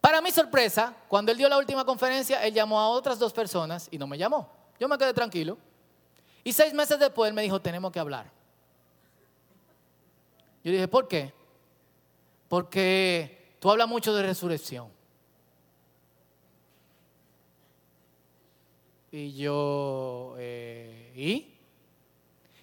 [0.00, 3.88] Para mi sorpresa, cuando él dio la última conferencia, él llamó a otras dos personas
[3.90, 4.50] y no me llamó.
[4.80, 5.58] Yo me quedé tranquilo.
[6.42, 8.28] Y seis meses después él me dijo, tenemos que hablar.
[10.64, 11.32] Yo dije, ¿por qué?
[12.48, 14.88] Porque tú hablas mucho de resurrección.
[19.12, 21.54] Y yo, eh, ¿y?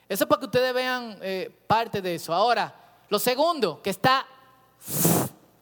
[0.10, 2.34] Eso es para que ustedes vean eh, parte de eso.
[2.34, 4.26] Ahora, lo segundo, que está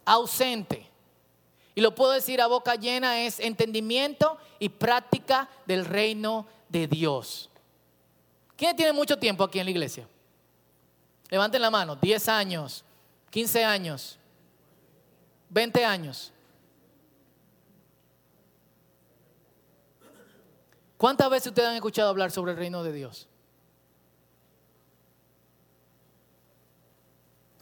[0.06, 0.90] ausente
[1.76, 7.50] y lo puedo decir a boca llena, es entendimiento y práctica del reino de Dios.
[8.56, 10.08] ¿Quién tiene mucho tiempo aquí en la iglesia?
[11.30, 12.86] Levanten la mano, 10 años,
[13.30, 14.18] 15 años,
[15.50, 16.32] 20 años.
[20.98, 23.28] ¿Cuántas veces ustedes han escuchado hablar sobre el reino de Dios?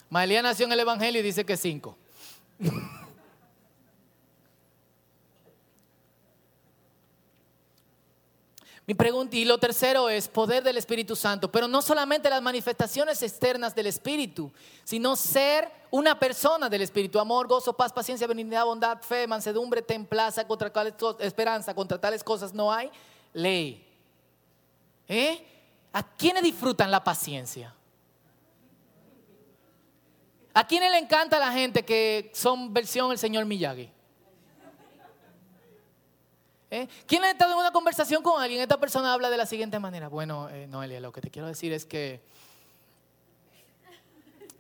[0.10, 1.98] Maelía nació en el Evangelio y dice que cinco.
[8.88, 13.24] Mi pregunta, y lo tercero es poder del Espíritu Santo, pero no solamente las manifestaciones
[13.24, 14.52] externas del Espíritu,
[14.84, 20.46] sino ser una persona del Espíritu, amor, gozo, paz, paciencia, benignidad, bondad, fe, mansedumbre, templaza,
[20.48, 22.92] contra tales esperanza, contra tales cosas no hay
[23.36, 23.86] ley.
[25.08, 25.46] ¿Eh?
[25.94, 27.74] ¿A quiénes disfrutan la paciencia?
[30.54, 33.92] ¿A quiénes le encanta la gente que son versión el señor Miyagi?
[36.72, 36.88] ¿Eh?
[37.06, 38.62] ¿Quién ha estado en una conversación con alguien?
[38.62, 40.08] Esta persona habla de la siguiente manera.
[40.08, 42.22] Bueno, eh, Noelia, lo que te quiero decir es que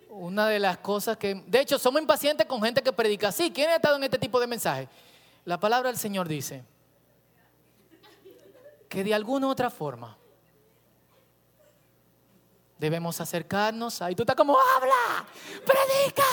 [0.09, 1.43] una de las cosas que...
[1.47, 3.51] De hecho, somos impacientes con gente que predica así.
[3.51, 4.88] ¿Quién ha estado en este tipo de mensaje?
[5.45, 6.63] La palabra del Señor dice
[8.95, 10.17] que de alguna u otra forma
[12.77, 14.15] debemos acercarnos ahí.
[14.15, 15.25] Tú estás como, habla,
[15.65, 16.23] predica.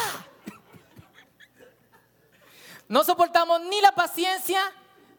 [2.87, 4.61] No soportamos ni la paciencia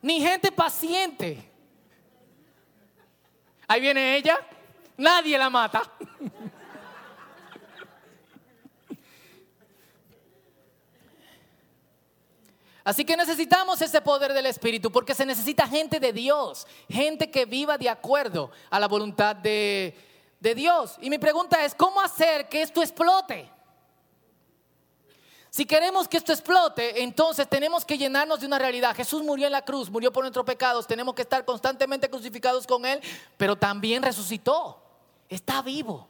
[0.01, 1.51] ni gente paciente.
[3.67, 4.39] Ahí viene ella,
[4.95, 5.83] nadie la mata.
[12.83, 17.45] Así que necesitamos ese poder del Espíritu porque se necesita gente de Dios, gente que
[17.45, 19.95] viva de acuerdo a la voluntad de,
[20.39, 20.97] de Dios.
[21.01, 23.49] Y mi pregunta es, ¿cómo hacer que esto explote?
[25.49, 28.95] Si queremos que esto explote, entonces tenemos que llenarnos de una realidad.
[28.95, 32.85] Jesús murió en la cruz, murió por nuestros pecados, tenemos que estar constantemente crucificados con
[32.85, 32.99] Él,
[33.37, 34.81] pero también resucitó,
[35.29, 36.09] está vivo.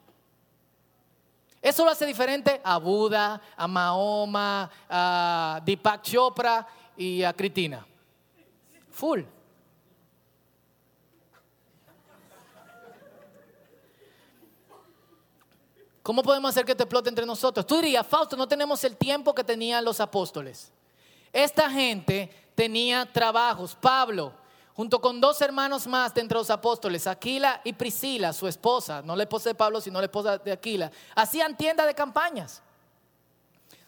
[1.63, 7.87] Eso lo hace diferente a Buda, a Mahoma, a Deepak Chopra y a Cristina.
[8.91, 9.21] Full.
[16.01, 17.65] ¿Cómo podemos hacer que te explote entre nosotros?
[17.65, 20.69] Tú dirías, Fausto, no tenemos el tiempo que tenían los apóstoles.
[21.31, 23.73] Esta gente tenía trabajos.
[23.79, 24.33] Pablo,
[24.75, 29.15] junto con dos hermanos más de entre los apóstoles, Aquila y Priscila, su esposa, no
[29.15, 32.61] la esposa de Pablo, sino la esposa de Aquila, hacían tienda de campañas.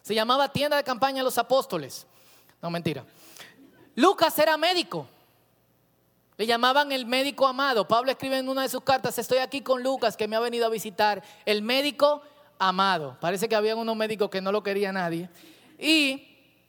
[0.01, 2.05] Se llamaba tienda de campaña los apóstoles.
[2.61, 3.03] No, mentira.
[3.95, 5.07] Lucas era médico.
[6.37, 7.87] Le llamaban el médico amado.
[7.87, 10.65] Pablo escribe en una de sus cartas, estoy aquí con Lucas que me ha venido
[10.65, 12.21] a visitar, el médico
[12.59, 13.17] amado.
[13.19, 15.29] Parece que había unos médicos que no lo quería nadie.
[15.79, 16.27] Y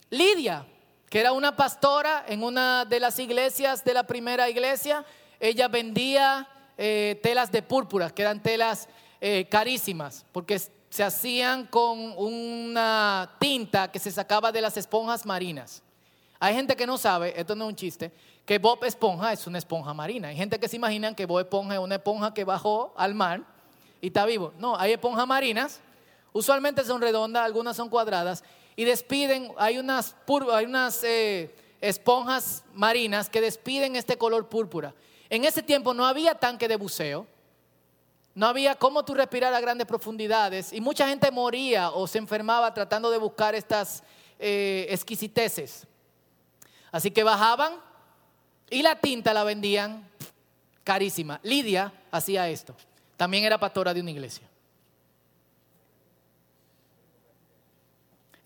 [0.08, 0.64] Lidia,
[1.08, 5.04] que era una pastora en una de las iglesias de la primera iglesia,
[5.38, 8.88] ella vendía eh, telas de púrpura, que eran telas
[9.20, 15.82] eh, carísimas, porque se hacían con una tinta que se sacaba de las esponjas marinas.
[16.38, 18.12] Hay gente que no sabe, esto no es un chiste,
[18.44, 20.28] que Bob Esponja es una esponja marina.
[20.28, 23.42] Hay gente que se imaginan que Bob Esponja es una esponja que bajó al mar
[24.00, 24.52] y está vivo.
[24.58, 25.80] No, hay esponjas marinas,
[26.32, 28.44] usualmente son redondas, algunas son cuadradas,
[28.76, 30.14] y despiden, hay unas,
[30.52, 34.94] hay unas eh, esponjas marinas que despiden este color púrpura.
[35.28, 37.26] En ese tiempo no había tanque de buceo,
[38.34, 42.72] no había cómo tú respirar a grandes profundidades y mucha gente moría o se enfermaba
[42.74, 44.02] tratando de buscar estas
[44.38, 45.86] eh, exquisiteces.
[46.92, 47.80] Así que bajaban,
[48.70, 50.08] y la tinta la vendían
[50.84, 51.40] carísima.
[51.42, 52.74] Lidia hacía esto.
[53.16, 54.48] También era pastora de una iglesia.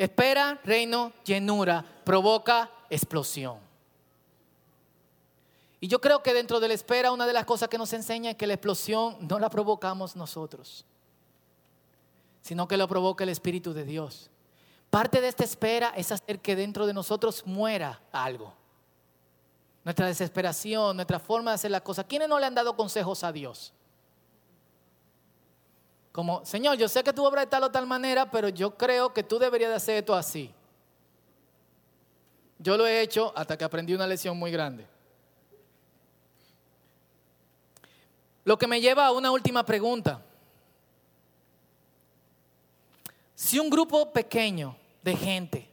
[0.01, 3.59] Espera, reino, llenura, provoca explosión.
[5.79, 8.31] Y yo creo que dentro de la espera una de las cosas que nos enseña
[8.31, 10.87] es que la explosión no la provocamos nosotros,
[12.41, 14.31] sino que lo provoca el Espíritu de Dios.
[14.89, 18.55] Parte de esta espera es hacer que dentro de nosotros muera algo
[19.85, 22.07] nuestra desesperación, nuestra forma de hacer las cosas.
[22.09, 23.75] ¿Quiénes no le han dado consejos a Dios?
[26.13, 29.13] Como, Señor, yo sé que tú obras de tal o tal manera, pero yo creo
[29.13, 30.53] que tú deberías de hacer esto así.
[32.59, 34.87] Yo lo he hecho hasta que aprendí una lección muy grande.
[38.45, 40.21] Lo que me lleva a una última pregunta.
[43.35, 45.71] Si un grupo pequeño de gente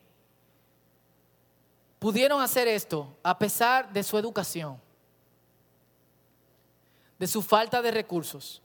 [2.00, 4.80] pudieron hacer esto a pesar de su educación,
[7.18, 8.62] de su falta de recursos,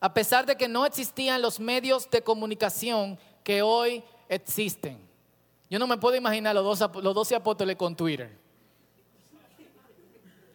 [0.00, 4.98] a pesar de que no existían los medios de comunicación que hoy existen.
[5.68, 8.36] Yo no me puedo imaginar los, dos, los 12 apóstoles con Twitter.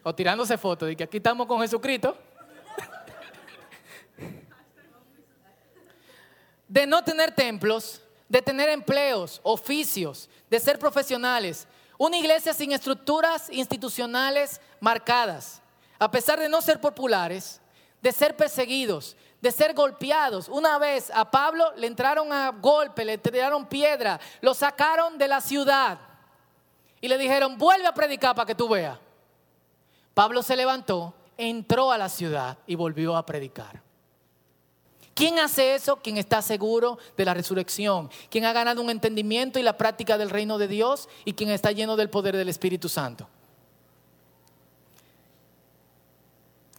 [0.02, 2.16] O tirándose fotos de que aquí estamos con Jesucristo.
[6.68, 11.68] De no tener templos, de tener empleos, oficios, de ser profesionales.
[11.96, 15.62] Una iglesia sin estructuras institucionales marcadas.
[15.98, 17.60] A pesar de no ser populares,
[18.02, 20.48] de ser perseguidos, de ser golpeados.
[20.48, 25.40] Una vez a Pablo le entraron a golpe, le tiraron piedra, lo sacaron de la
[25.40, 25.98] ciudad
[27.00, 28.98] y le dijeron, vuelve a predicar para que tú veas.
[30.14, 33.82] Pablo se levantó, entró a la ciudad y volvió a predicar.
[35.14, 35.96] ¿Quién hace eso?
[35.96, 40.28] Quien está seguro de la resurrección, quien ha ganado un entendimiento y la práctica del
[40.28, 43.26] reino de Dios y quien está lleno del poder del Espíritu Santo.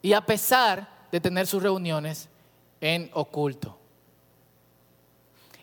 [0.04, 2.30] Y a pesar de tener sus reuniones,
[2.82, 3.78] en oculto.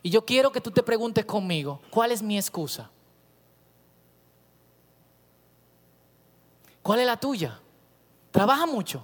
[0.03, 2.89] Y yo quiero que tú te preguntes conmigo, ¿cuál es mi excusa?
[6.81, 7.59] ¿Cuál es la tuya?
[8.29, 9.03] ¿Trabaja mucho?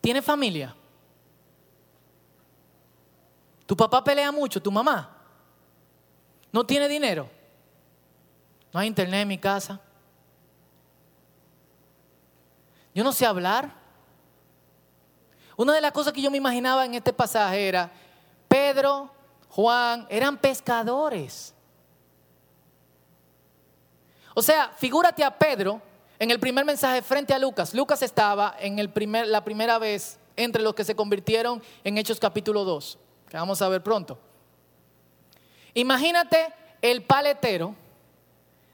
[0.00, 0.76] ¿Tiene familia?
[3.64, 4.60] ¿Tu papá pelea mucho?
[4.60, 5.16] ¿Tu mamá?
[6.52, 7.30] ¿No tiene dinero?
[8.72, 9.80] ¿No hay internet en mi casa?
[12.94, 13.79] ¿Yo no sé hablar?
[15.60, 17.92] Una de las cosas que yo me imaginaba en este pasaje era,
[18.48, 19.10] Pedro,
[19.50, 21.52] Juan, eran pescadores.
[24.34, 25.82] O sea, figúrate a Pedro
[26.18, 27.74] en el primer mensaje frente a Lucas.
[27.74, 32.18] Lucas estaba en el primer, la primera vez entre los que se convirtieron en Hechos
[32.18, 32.98] capítulo 2,
[33.28, 34.18] que vamos a ver pronto.
[35.74, 37.74] Imagínate el paletero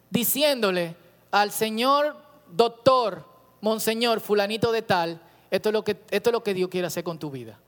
[0.08, 0.94] diciéndole
[1.32, 2.16] al señor
[2.48, 3.26] doctor,
[3.60, 7.04] monseñor, fulanito de tal, esto es lo que, esto es lo que Dios quiere hacer
[7.04, 7.58] con tu vida.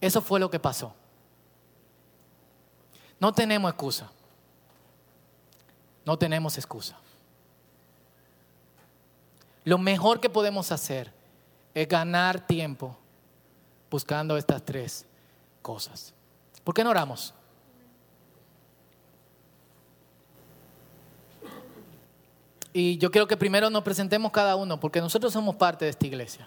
[0.00, 0.94] Eso fue lo que pasó.
[3.18, 4.10] No tenemos excusa.
[6.04, 6.96] No tenemos excusa.
[9.64, 11.12] Lo mejor que podemos hacer
[11.74, 12.96] es ganar tiempo
[13.90, 15.04] buscando estas tres
[15.62, 16.14] cosas.
[16.62, 17.34] ¿Por qué no oramos?
[22.78, 26.06] Y yo quiero que primero nos presentemos cada uno, porque nosotros somos parte de esta
[26.06, 26.46] iglesia.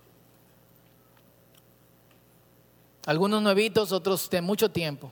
[3.07, 5.11] Algunos nuevitos, otros de mucho tiempo.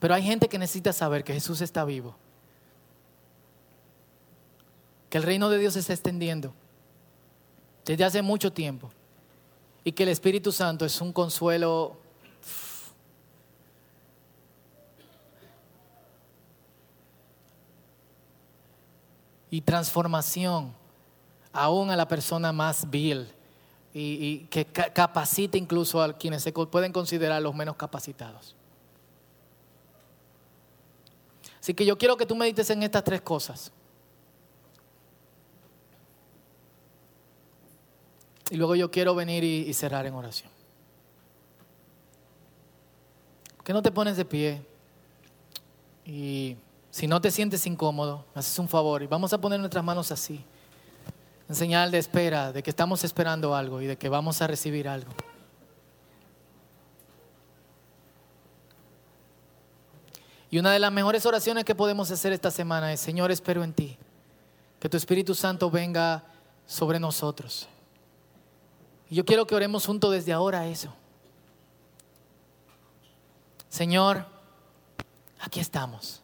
[0.00, 2.16] Pero hay gente que necesita saber que Jesús está vivo.
[5.10, 6.54] Que el reino de Dios se está extendiendo
[7.84, 8.90] desde hace mucho tiempo.
[9.84, 11.98] Y que el Espíritu Santo es un consuelo
[19.54, 20.74] y transformación
[21.52, 23.28] aún a la persona más vil
[23.92, 28.56] y, que capacita incluso a quienes se pueden considerar los menos capacitados.
[31.60, 33.70] Así que yo quiero que tú medites en estas tres cosas.
[38.50, 40.50] Y luego yo quiero venir y, y cerrar en oración.
[43.54, 44.66] ¿Por qué no te pones de pie?
[46.04, 46.56] Y
[46.94, 50.12] si no te sientes incómodo, me haces un favor y vamos a poner nuestras manos
[50.12, 50.44] así,
[51.48, 54.86] en señal de espera, de que estamos esperando algo y de que vamos a recibir
[54.86, 55.10] algo.
[60.52, 63.72] Y una de las mejores oraciones que podemos hacer esta semana es, Señor, espero en
[63.72, 63.98] ti,
[64.78, 66.22] que tu Espíritu Santo venga
[66.64, 67.66] sobre nosotros.
[69.10, 70.94] Y yo quiero que oremos juntos desde ahora eso.
[73.68, 74.24] Señor,
[75.40, 76.23] aquí estamos.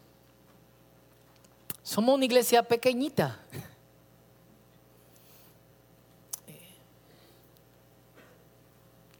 [1.91, 3.37] Somos una iglesia pequeñita.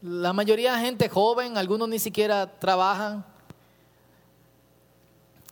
[0.01, 3.25] La mayoría de gente joven, algunos ni siquiera trabajan.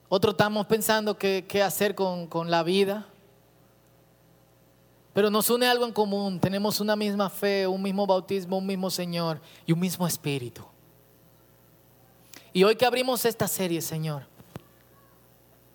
[0.08, 3.06] Otros estamos pensando qué, hacer con, con la vida.
[5.12, 6.40] Pero nos une algo en común.
[6.40, 10.64] Tenemos una misma fe, un mismo bautismo, un mismo Señor y un mismo Espíritu.
[12.54, 14.29] Y hoy que abrimos esta serie, Señor,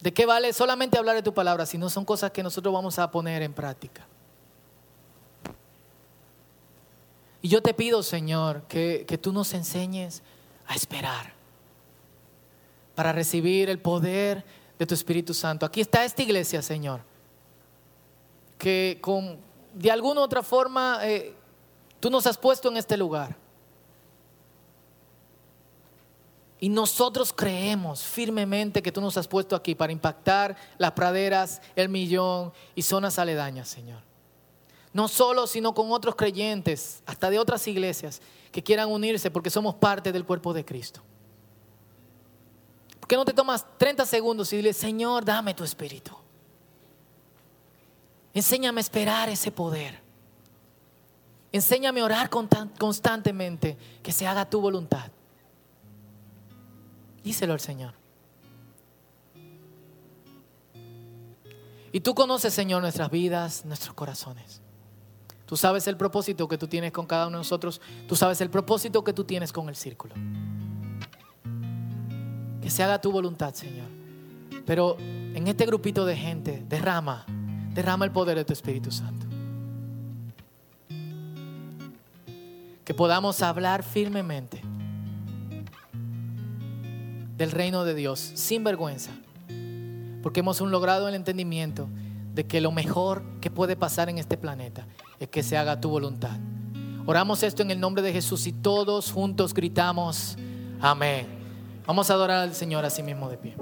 [0.05, 2.99] ¿De qué vale solamente hablar de tu palabra si no son cosas que nosotros vamos
[2.99, 4.07] a poner en práctica?
[7.41, 10.23] Y yo te pido, Señor, que, que tú nos enseñes
[10.67, 11.33] a esperar.
[12.95, 14.45] para recibir el poder
[14.79, 15.65] de tu Espíritu Santo.
[15.65, 17.01] Aquí está esta iglesia, Señor,
[18.59, 19.39] que con,
[19.73, 21.35] de alguna u otra forma eh,
[21.99, 23.35] tú nos has puesto en este lugar.
[26.65, 31.91] Y nosotros creemos firmemente que tú nos has puesto aquí para impactar las praderas, el
[31.91, 34.01] millón y zonas aledañas, Señor.
[34.95, 39.75] No solo, sino con otros creyentes, hasta de otras iglesias, que quieran unirse porque somos
[39.75, 41.03] parte del cuerpo de Cristo.
[42.99, 46.17] ¿Por qué no te tomas 30 segundos y dile, Señor, dame tu espíritu?
[48.33, 50.01] Enséñame a esperar ese poder.
[51.53, 55.11] Enséñame a orar constantemente, que se haga tu voluntad.
[57.25, 57.95] Díselo al Señor.
[61.91, 64.61] Y tú conoces, Señor, nuestras vidas, nuestros corazones.
[65.47, 67.81] Tú sabes el propósito que tú tienes con cada uno de nosotros.
[68.07, 70.15] Tú sabes el propósito que tú tienes con el círculo.
[72.61, 73.87] Que se haga tu voluntad, Señor.
[74.67, 77.25] Pero en este grupito de gente, derrama,
[77.73, 79.27] derrama el poder de tu Espíritu Santo.
[82.85, 84.63] Que podamos hablar firmemente
[87.37, 89.13] del reino de Dios sin vergüenza.
[90.23, 91.89] Porque hemos logrado el entendimiento
[92.35, 94.87] de que lo mejor que puede pasar en este planeta
[95.21, 96.39] es que se haga tu voluntad.
[97.07, 100.37] Oramos esto en el nombre de Jesús y todos juntos gritamos,
[100.81, 101.27] amén.
[101.87, 103.55] Vamos a adorar al Señor así mismo de pie.